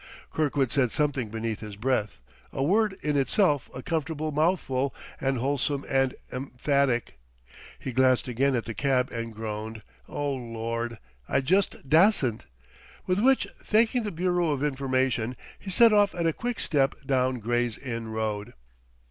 Kirkwood 0.33 0.71
said 0.71 0.91
something 0.91 1.29
beneath 1.29 1.59
his 1.59 1.75
breath 1.75 2.17
a 2.51 2.63
word 2.63 2.97
in 3.03 3.15
itself 3.15 3.69
a 3.71 3.83
comfortable 3.83 4.31
mouthful 4.31 4.95
and 5.19 5.37
wholesome 5.37 5.85
and 5.87 6.15
emphatic. 6.33 7.19
He 7.77 7.91
glanced 7.91 8.27
again 8.27 8.55
at 8.55 8.65
the 8.65 8.73
cab 8.73 9.11
and 9.11 9.31
groaned: 9.31 9.83
"O 10.09 10.33
Lord, 10.33 10.97
I 11.29 11.39
just 11.39 11.87
dassent!" 11.87 12.47
With 13.05 13.19
which, 13.19 13.45
thanking 13.63 14.01
the 14.01 14.09
bureau 14.11 14.49
of 14.49 14.63
information, 14.63 15.35
he 15.59 15.69
set 15.69 15.93
off 15.93 16.15
at 16.15 16.25
a 16.25 16.33
quick 16.33 16.59
step 16.59 16.95
down 17.05 17.37
Grey's 17.37 17.77
Inn 17.77 18.07
Road. 18.07 18.55